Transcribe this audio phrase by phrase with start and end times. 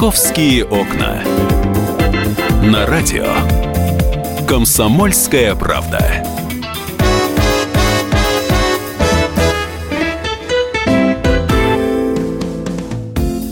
[0.00, 1.24] Московские окна.
[2.62, 3.26] На радио.
[4.46, 6.24] Комсомольская правда.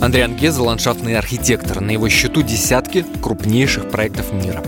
[0.01, 1.81] Андрей Ангеза– ландшафтный архитектор.
[1.81, 4.63] На его счету десятки крупнейших проектов мира.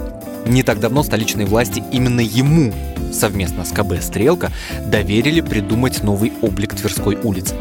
[0.47, 2.73] Не так давно столичные власти именно ему
[3.13, 4.51] совместно с КБ «Стрелка»
[4.85, 7.55] доверили придумать новый облик Тверской улицы,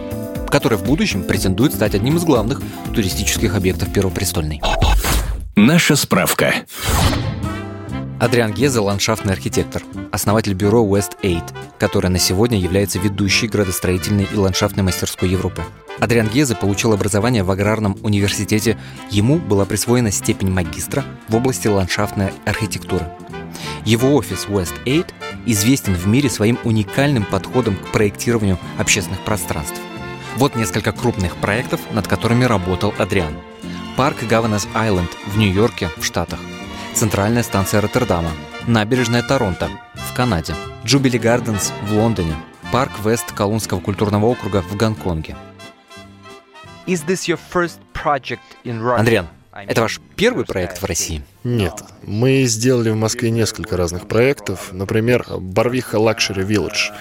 [0.50, 2.62] который в будущем претендует стать одним из главных
[2.94, 4.62] туристических объектов Первопрестольной.
[5.55, 6.54] Наша справка.
[8.20, 11.44] Адриан Гезе– ландшафтный архитектор, основатель бюро West Aid,
[11.77, 15.63] которое на сегодня является ведущей градостроительной и ландшафтной мастерской Европы.
[15.99, 18.77] Адриан Гезе получил образование в аграрном университете.
[19.12, 23.05] Ему была присвоена степень магистра в области ландшафтной архитектуры.
[23.85, 25.07] Его офис West Aid
[25.45, 29.79] известен в мире своим уникальным подходом к проектированию общественных пространств.
[30.38, 33.35] Вот несколько крупных проектов, над которыми работал Адриан.
[33.96, 36.40] Парк Governors Island в Нью-Йорке, в Штатах–
[36.98, 38.32] Центральная станция Роттердама,
[38.66, 42.34] набережная Торонто в Канаде, Jubilee Gardens в Лондоне,
[42.71, 45.35] парк Вест Коулунского культурного округа в Гонконге.
[48.98, 51.22] Андриан, это ваш первый проект в России?
[51.44, 51.84] Нет.
[52.01, 54.70] Мы сделали в Москве несколько разных проектов.
[54.72, 56.91] Например, Барвиха Luxury Village.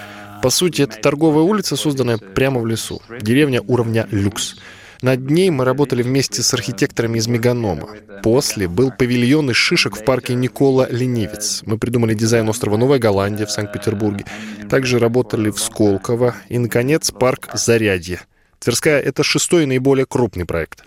[0.41, 3.01] По сути, это торговая улица, созданная прямо в лесу.
[3.21, 4.55] Деревня уровня люкс.
[5.01, 7.87] Над ней мы работали вместе с архитекторами из Меганома.
[8.23, 11.61] После был павильон из шишек в парке Никола Ленивец.
[11.65, 14.25] Мы придумали дизайн острова Новая Голландия в Санкт-Петербурге.
[14.69, 16.35] Также работали в Сколково.
[16.49, 18.21] И, наконец, парк Зарядье.
[18.59, 20.83] Тверская— это шестой наиболее крупный проект.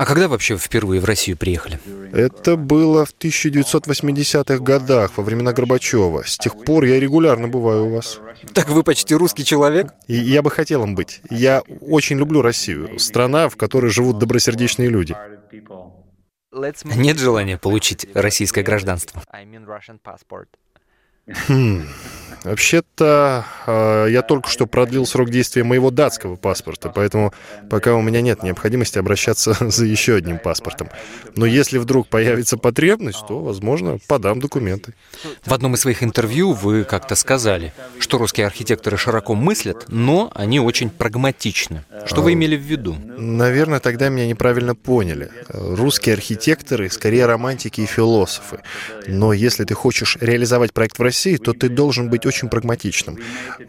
[0.00, 1.78] А когда вообще впервые в Россию приехали?
[2.14, 6.22] Это было в 1980-х годах, во времена Горбачева.
[6.26, 8.18] С тех пор я регулярно бываю у вас.
[8.54, 9.92] Так вы почти русский человек?
[10.06, 11.20] И я бы хотел им быть.
[11.28, 12.98] Я очень люблю Россию.
[12.98, 15.14] Страна, в которой живут добросердечные люди.
[16.84, 19.22] Нет желания получить российское гражданство?
[21.46, 21.84] Хм.
[22.44, 27.32] Вообще-то, э, я только что продлил срок действия моего датского паспорта, поэтому
[27.68, 30.88] пока у меня нет необходимости обращаться за еще одним паспортом.
[31.36, 34.94] Но если вдруг появится потребность, то, возможно, подам документы.
[35.44, 40.60] В одном из своих интервью вы как-то сказали, что русские архитекторы широко мыслят, но они
[40.60, 41.84] очень прагматичны.
[42.06, 42.96] Что вы имели в виду?
[43.16, 45.30] Наверное, тогда меня неправильно поняли.
[45.48, 48.60] Русские архитекторы скорее романтики и философы.
[49.06, 53.18] Но если ты хочешь реализовать проект в России, то ты должен быть очень прагматичным.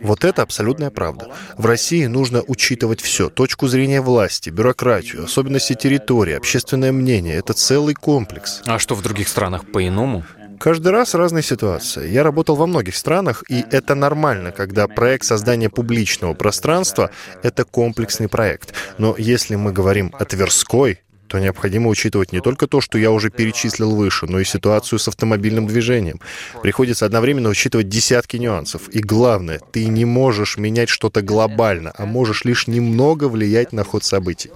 [0.02, 1.28] Вот это абсолютная правда.
[1.58, 3.30] В России нужно учитывать все.
[3.30, 7.36] Точку зрения власти, бюрократию, особенности территории, общественное мнение.
[7.36, 8.62] Это целый комплекс.
[8.66, 10.24] А что в других странах по-иному?
[10.62, 12.06] Каждый раз разная ситуация.
[12.06, 17.10] Я работал во многих странах, и это нормально, когда проект создания публичного пространства—
[17.44, 18.76] это комплексный проект.
[19.00, 21.00] Но если мы говорим о Тверской,
[21.32, 25.08] то необходимо учитывать не только то, что я уже перечислил выше, но и ситуацию с
[25.08, 26.20] автомобильным движением.
[26.62, 28.90] Приходится одновременно учитывать десятки нюансов.
[28.90, 34.04] И главное, ты не можешь менять что-то глобально, а можешь лишь немного влиять на ход
[34.04, 34.52] событий.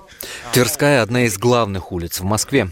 [0.52, 2.70] Тверская— одна из главных улиц в Москве.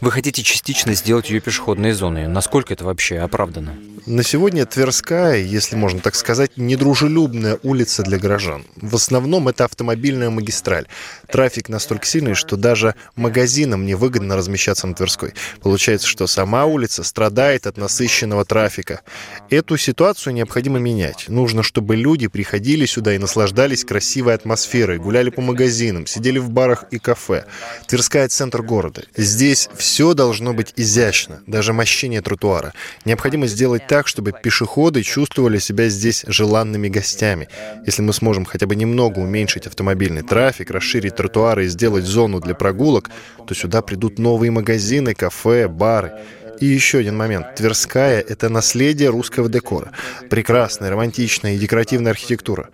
[0.00, 2.26] Вы хотите частично сделать ее пешеходной зоной.
[2.26, 3.76] Насколько это вообще оправдано?
[4.06, 8.64] На сегодня Тверская, если можно так сказать, недружелюбная улица для горожан.
[8.76, 10.86] В основном это автомобильная магистраль.
[11.28, 15.34] Трафик настолько сильный, что даже магазинам невыгодно размещаться на Тверской.
[15.60, 19.02] Получается, что сама улица страдает от насыщенного трафика.
[19.50, 21.28] Эту ситуацию необходимо менять.
[21.28, 26.84] Нужно, чтобы люди приходили сюда и наслаждались красивой атмосферой, гуляли по магазинам, сидели в барах
[26.90, 27.44] и кафе.
[27.86, 29.04] Тверская— центр города.
[29.14, 32.72] Здесь все должно быть изящно, даже мощение тротуара.
[33.04, 37.48] Необходимо сделать так, чтобы пешеходы чувствовали себя здесь желанными гостями.
[37.84, 42.54] Если мы сможем хотя бы немного уменьшить автомобильный трафик, расширить тротуары и сделать зону для
[42.54, 43.10] прогулок,
[43.46, 46.12] то сюда придут новые магазины, кафе, бары.
[46.60, 47.54] И еще один момент.
[47.54, 49.92] Тверская— это наследие русского декора.
[50.28, 52.68] Прекрасная, романтичная и декоративная архитектура.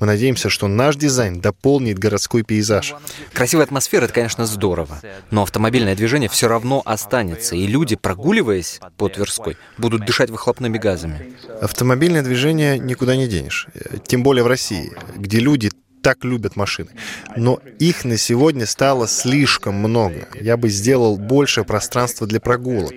[0.00, 2.94] Мы надеемся, что наш дизайн дополнит городской пейзаж.
[3.32, 5.00] Красивая атмосфера— это, конечно, здорово.
[5.30, 7.56] Но автомобильное движение все равно останется.
[7.56, 11.34] И люди, прогуливаясь по Тверской, будут дышать выхлопными газами.
[11.60, 13.66] Автомобильное движение никуда не денешь.
[14.06, 16.90] Тем более в России, где люди так любят машины.
[17.36, 20.28] Но их на сегодня стало слишком много.
[20.40, 22.94] Я бы сделал больше пространства для прогулок.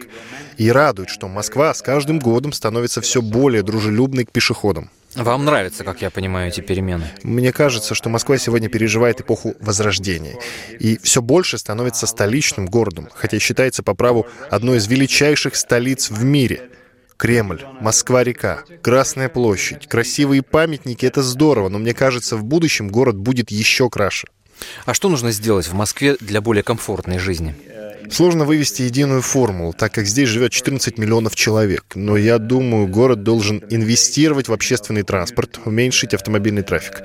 [0.57, 4.89] И радует, что Москва с каждым годом становится все более дружелюбной к пешеходам.
[5.15, 7.05] Вам нравится, как я понимаю, эти перемены?
[7.23, 10.37] Мне кажется, что Москва сегодня переживает эпоху Возрождения.
[10.79, 16.23] И все больше становится столичным городом, хотя считается по праву одной из величайших столиц в
[16.23, 16.69] мире.
[17.17, 23.51] Кремль, Москва-река, Красная площадь, красивые памятники— это здорово, но мне кажется, в будущем город будет
[23.51, 24.27] еще краше.
[24.85, 27.55] А что нужно сделать в Москве для более комфортной жизни?
[28.09, 31.85] Сложно вывести единую формулу, так как здесь живет 14 миллионов человек.
[31.95, 37.03] Но я думаю, город должен инвестировать в общественный транспорт, уменьшить автомобильный трафик.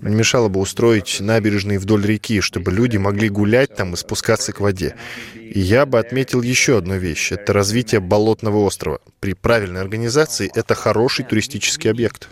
[0.00, 4.60] Не мешало бы устроить набережные вдоль реки, чтобы люди могли гулять там и спускаться к
[4.60, 4.96] воде.
[5.34, 7.32] И я бы отметил еще одну вещь.
[7.32, 9.00] Это развитие болотного острова.
[9.20, 12.28] При правильной организации это хороший туристический объект.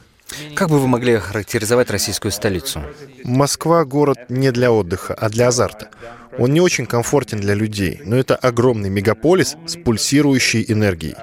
[0.55, 2.83] Как бы вы могли охарактеризовать российскую столицу?
[3.25, 5.91] Москва— город не для отдыха, а для азарта.
[6.39, 11.17] Он не очень комфортен для людей, но это огромный мегаполис с пульсирующей энергией.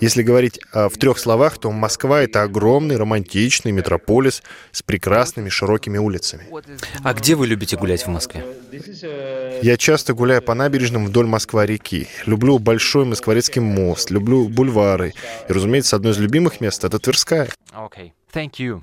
[0.00, 5.98] Если говорить а, в трех словах, то Москва— это огромный романтичный метрополис с прекрасными широкими
[5.98, 6.46] улицами.
[7.02, 8.44] А где вы любите гулять в Москве?
[9.62, 12.08] Я часто гуляю по набережным вдоль Москва-реки.
[12.26, 15.14] Люблю Большой Москворецкий мост, люблю бульвары.
[15.48, 17.48] И, разумеется, одно из любимых мест— это Тверская.
[17.72, 18.12] Okay.
[18.32, 18.82] Thank you.